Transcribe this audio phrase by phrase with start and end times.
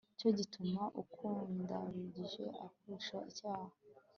[0.19, 3.75] cyo gituma ukungabije akurusha icyaha